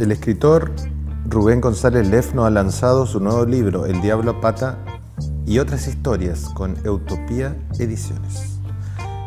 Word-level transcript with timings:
El 0.00 0.12
escritor 0.12 0.72
Rubén 1.28 1.60
González 1.60 2.08
Lefno 2.08 2.46
ha 2.46 2.50
lanzado 2.50 3.04
su 3.04 3.20
nuevo 3.20 3.44
libro, 3.44 3.84
El 3.84 4.00
Diablo 4.00 4.30
a 4.30 4.40
Pata 4.40 4.78
y 5.44 5.58
otras 5.58 5.86
historias, 5.88 6.48
con 6.54 6.74
Utopía 6.88 7.54
Ediciones. 7.78 8.58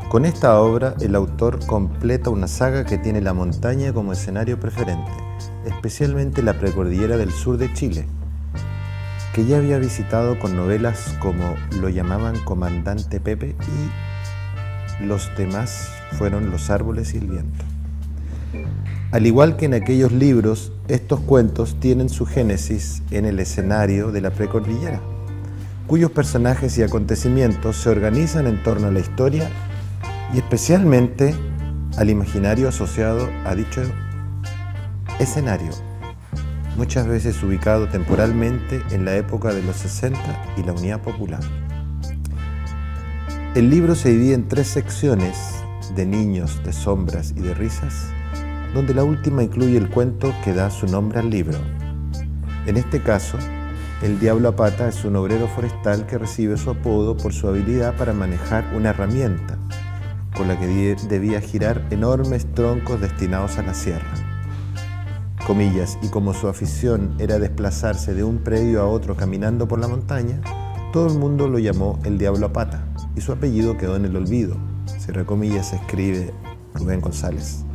Con 0.10 0.26
esta 0.26 0.60
obra, 0.60 0.96
el 1.00 1.14
autor 1.14 1.64
completa 1.68 2.32
una 2.32 2.48
saga 2.48 2.86
que 2.86 2.98
tiene 2.98 3.22
la 3.22 3.36
montaña 3.36 3.94
como 3.94 4.14
escenario 4.14 4.60
preferente, 4.60 5.12
especialmente 5.64 6.42
la 6.42 6.58
precordillera 6.58 7.18
del 7.18 7.30
sur 7.30 7.58
de 7.58 7.72
Chile, 7.74 8.08
que 9.36 9.46
ya 9.46 9.58
había 9.58 9.78
visitado 9.78 10.40
con 10.40 10.56
novelas 10.56 11.16
como 11.20 11.54
lo 11.82 11.90
llamaban 11.90 12.44
Comandante 12.46 13.20
Pepe 13.20 13.56
y 15.00 15.06
los 15.06 15.30
demás 15.38 15.92
fueron 16.14 16.50
Los 16.50 16.72
árboles 16.72 17.14
y 17.14 17.18
el 17.18 17.28
viento. 17.28 17.64
Al 19.12 19.28
igual 19.28 19.58
que 19.58 19.66
en 19.66 19.74
aquellos 19.74 20.12
libros, 20.12 20.72
estos 20.88 21.20
cuentos 21.20 21.80
tienen 21.80 22.10
su 22.10 22.26
génesis 22.26 23.04
en 23.12 23.26
el 23.26 23.40
escenario 23.40 24.12
de 24.12 24.22
la 24.22 24.32
precordillera, 24.32 25.00
cuyos 25.88 26.12
personajes 26.12 26.78
y 26.78 26.84
acontecimientos 26.84 27.78
se 27.78 27.90
organizan 27.90 28.48
en 28.48 28.64
torno 28.64 28.88
a 28.88 28.92
la 28.92 29.00
historia 29.00 29.50
y 30.34 30.38
especialmente 30.38 31.36
al 31.98 32.10
imaginario 32.10 32.70
asociado 32.70 33.30
a 33.46 33.54
dicho 33.54 33.82
escenario, 35.20 35.72
muchas 36.76 37.08
veces 37.08 37.42
ubicado 37.44 37.88
temporalmente 37.88 38.82
en 38.92 39.06
la 39.06 39.16
época 39.16 39.54
de 39.54 39.62
los 39.62 39.76
60 39.76 40.20
y 40.58 40.64
la 40.64 40.74
Unidad 40.74 41.02
Popular. 41.02 41.42
El 43.54 43.70
libro 43.70 43.94
se 43.94 44.10
divide 44.10 44.34
en 44.34 44.48
tres 44.48 44.68
secciones 44.68 45.38
de 45.96 46.08
niños, 46.08 46.64
de 46.64 46.74
sombras 46.74 47.34
y 47.38 47.42
de 47.42 47.54
risas, 47.54 48.08
donde 48.74 48.94
la 48.94 49.04
última 49.04 49.44
incluye 49.44 49.78
el 49.78 49.90
cuento 49.90 50.34
que 50.44 50.54
da 50.54 50.70
su 50.70 50.88
nombre 50.88 51.20
al 51.20 51.30
libro. 51.30 51.58
En 52.66 52.78
este 52.78 53.02
caso, 53.02 53.38
el 54.02 54.20
Diablo 54.20 54.50
a 54.50 54.56
Pata 54.56 54.88
es 54.88 55.06
un 55.06 55.16
obrero 55.16 55.48
forestal 55.48 56.06
que 56.06 56.18
recibe 56.18 56.58
su 56.58 56.70
apodo 56.70 57.16
por 57.16 57.34
su 57.34 57.48
habilidad 57.48 57.96
para 57.96 58.14
manejar 58.14 58.66
una 58.76 58.90
herramienta 58.90 59.58
con 60.36 60.48
la 60.48 60.60
que 60.60 60.96
debía 61.08 61.42
girar 61.42 61.86
enormes 61.92 62.46
troncos 62.54 63.00
destinados 63.00 63.58
a 63.58 63.64
la 63.64 63.74
sierra. 63.74 64.12
Comillas, 65.46 65.98
y 66.02 66.08
como 66.08 66.34
su 66.34 66.48
afición 66.48 67.16
era 67.20 67.38
desplazarse 67.38 68.14
de 68.14 68.24
un 68.24 68.40
predio 68.40 68.82
a 68.82 68.88
otro 68.88 69.16
caminando 69.16 69.68
por 69.68 69.80
la 69.80 69.88
montaña, 69.88 70.42
todo 70.92 71.08
el 71.08 71.20
mundo 71.20 71.48
lo 71.48 71.60
llamó 71.60 72.00
el 72.06 72.18
Diablo 72.18 72.48
a 72.48 72.54
Pata 72.54 72.86
y 73.16 73.22
su 73.22 73.32
apellido 73.32 73.78
quedó 73.78 73.96
en 73.96 74.06
el 74.06 74.16
olvido. 74.16 74.56
Cierra 74.86 75.26
comillas, 75.26 75.74
escribe 75.74 76.34
Rubén 76.74 77.02
González. 77.02 77.66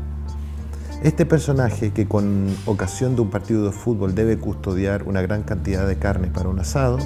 Este 1.03 1.25
personaje, 1.25 1.93
que 1.93 2.09
con 2.09 2.49
ocasión 2.67 3.15
de 3.15 3.23
un 3.23 3.31
partido 3.31 3.65
de 3.65 3.71
fútbol 3.71 4.17
debe 4.17 4.37
custodiar 4.37 5.05
una 5.05 5.23
gran 5.23 5.45
cantidad 5.45 5.87
de 5.87 5.97
carne 5.97 6.27
para 6.27 6.49
un 6.49 6.59
asado, 6.59 6.99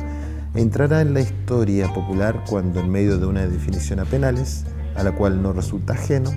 entrará 0.55 1.03
en 1.03 1.12
la 1.12 1.21
historia 1.21 1.93
popular 1.93 2.43
cuando 2.48 2.81
en 2.81 2.89
medio 2.89 3.19
de 3.19 3.27
una 3.27 3.47
definición 3.47 4.01
a 4.01 4.07
penales, 4.07 4.65
a 4.97 5.03
la 5.03 5.13
cual 5.13 5.43
no 5.43 5.53
resulta 5.53 5.93
ajeno, 5.93 6.31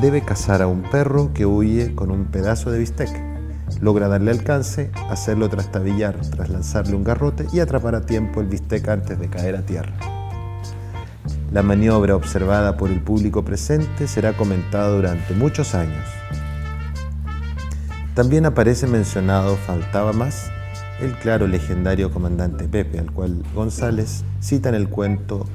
debe 0.00 0.22
cazar 0.22 0.62
a 0.62 0.68
un 0.68 0.82
perro 0.82 1.32
que 1.34 1.46
huye 1.46 1.96
con 1.96 2.12
un 2.12 2.26
pedazo 2.26 2.70
de 2.70 2.78
bistec. 2.78 3.10
Logra 3.80 4.06
darle 4.06 4.30
alcance, 4.30 4.92
hacerlo 5.10 5.48
trastabillar 5.48 6.16
tras 6.30 6.48
lanzarle 6.48 6.94
un 6.94 7.02
garrote 7.02 7.48
y 7.52 7.58
atrapar 7.58 7.96
a 7.96 8.06
tiempo 8.06 8.40
el 8.40 8.46
bistec 8.46 8.86
antes 8.86 9.18
de 9.18 9.28
caer 9.28 9.56
a 9.56 9.66
tierra. 9.66 9.94
La 11.52 11.64
maniobra 11.64 12.14
observada 12.14 12.76
por 12.76 12.88
el 12.88 13.00
público 13.00 13.44
presente 13.44 14.06
será 14.06 14.32
comentada 14.36 14.90
durante 14.90 15.34
muchos 15.34 15.74
años. 15.74 16.04
También 18.14 18.46
aparece 18.46 18.86
mencionado, 18.86 19.56
faltaba 19.56 20.12
más, 20.12 20.52
el 21.00 21.14
claro 21.14 21.48
legendario 21.48 22.12
comandante 22.12 22.68
Pepe, 22.68 23.00
al 23.00 23.10
cual 23.10 23.42
González 23.56 24.22
cita 24.40 24.68
en 24.68 24.76
el 24.76 24.88
cuento 24.88 25.46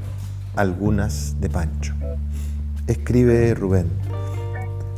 Algunas 0.58 1.40
de 1.40 1.50
Pancho. 1.50 1.94
Escribe 2.86 3.56
Rubén, 3.56 3.88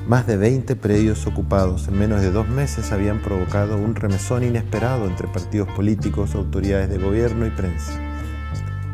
más 0.08 0.26
de 0.26 0.38
20 0.38 0.76
predios 0.76 1.28
ocupados 1.28 1.88
en 1.88 2.00
menos 2.00 2.22
de 2.22 2.32
dos 2.32 2.50
meses 2.50 2.92
habían 2.92 3.22
provocado 3.22 3.78
un 3.78 3.94
remesón 3.94 4.44
inesperado 4.44 5.06
entre 5.06 5.28
partidos 5.28 5.70
políticos, 5.70 6.34
autoridades 6.34 6.90
de 6.90 6.98
gobierno 6.98 7.46
y 7.46 7.52
prensa, 7.52 7.94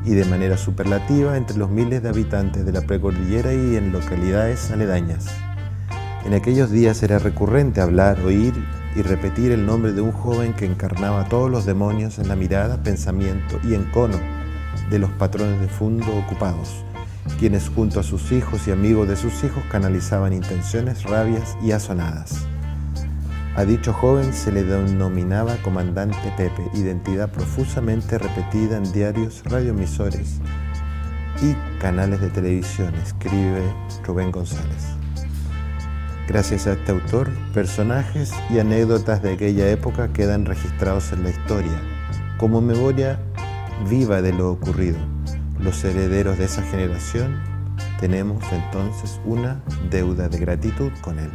y 0.03 0.09
de 0.11 0.25
manera 0.25 0.57
superlativa 0.57 1.37
entre 1.37 1.57
los 1.57 1.69
miles 1.69 2.03
de 2.03 2.09
habitantes 2.09 2.65
de 2.65 2.73
la 2.73 2.81
precordillera 2.81 3.53
y 3.53 3.77
en 3.77 3.93
localidades 3.93 4.69
aledañas. 4.71 5.46
En 6.25 6.33
aquellos 6.33 6.71
días 6.71 7.01
era 7.03 7.19
recurrente 7.19 7.79
hablar, 7.79 8.19
oír 8.21 8.53
y 8.95 9.01
repetir 9.01 9.51
el 9.51 9.65
nombre 9.65 9.93
de 9.93 10.01
un 10.01 10.11
joven 10.11 10.53
que 10.53 10.65
encarnaba 10.65 11.29
todos 11.29 11.49
los 11.49 11.65
demonios 11.65 12.19
en 12.19 12.27
la 12.27 12.35
mirada, 12.35 12.81
pensamiento 12.83 13.59
y 13.63 13.75
encono 13.75 14.19
de 14.89 14.99
los 14.99 15.11
patrones 15.11 15.59
de 15.61 15.67
fondo 15.67 16.05
ocupados, 16.17 16.83
quienes 17.39 17.69
junto 17.69 17.99
a 17.99 18.03
sus 18.03 18.31
hijos 18.31 18.67
y 18.67 18.71
amigos 18.71 19.07
de 19.07 19.15
sus 19.15 19.43
hijos 19.43 19.63
canalizaban 19.69 20.33
intenciones, 20.33 21.03
rabias 21.03 21.57
y 21.63 21.71
asonadas. 21.71 22.45
A 23.55 23.65
dicho 23.65 23.93
joven 23.93 24.33
se 24.33 24.51
le 24.51 24.63
denominaba 24.63 25.55
Comandante 25.63 26.31
Pepe, 26.35 26.69
identidad 26.73 27.31
profusamente 27.31 28.17
repetida 28.17 28.77
en 28.77 28.91
diarios, 28.91 29.43
radioemisores 29.45 30.39
y 31.41 31.55
canales 31.79 32.21
de 32.21 32.29
televisión, 32.29 32.93
escribe 32.95 33.63
Rubén 34.05 34.31
González. 34.31 34.96
Gracias 36.27 36.67
a 36.67 36.73
este 36.73 36.91
autor, 36.91 37.29
personajes 37.53 38.33
y 38.49 38.59
anécdotas 38.59 39.21
de 39.21 39.31
aquella 39.31 39.69
época 39.69 40.11
quedan 40.11 40.45
registrados 40.45 41.13
en 41.13 41.23
la 41.23 41.29
historia, 41.29 41.81
como 42.37 42.59
memoria 42.59 43.17
viva 43.89 44.21
de 44.21 44.33
lo 44.33 44.51
ocurrido. 44.51 44.97
Los 45.57 45.81
herederos 45.85 46.37
de 46.37 46.43
esa 46.43 46.63
generación 46.63 47.41
tenemos 48.01 48.43
entonces 48.51 49.21
una 49.23 49.63
deuda 49.89 50.27
de 50.27 50.37
gratitud 50.37 50.91
con 51.01 51.17
él. 51.17 51.31